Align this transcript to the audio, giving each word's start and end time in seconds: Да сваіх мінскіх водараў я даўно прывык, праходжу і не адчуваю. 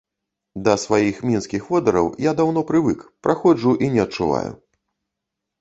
Да 0.67 0.73
сваіх 0.83 1.19
мінскіх 1.31 1.67
водараў 1.75 2.09
я 2.29 2.33
даўно 2.39 2.63
прывык, 2.71 3.05
праходжу 3.29 3.75
і 3.85 3.91
не 3.97 4.01
адчуваю. 4.09 4.49